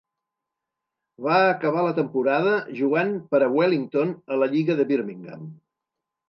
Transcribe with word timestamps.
Va 1.25 1.35
acabar 1.49 1.83
la 1.87 1.91
temporada 1.99 2.55
jugant 2.79 3.13
per 3.35 3.43
a 3.45 3.51
Wellington 3.59 4.15
a 4.37 4.41
la 4.45 4.49
lliga 4.55 4.79
de 4.81 4.89
Birmingham. 4.95 5.47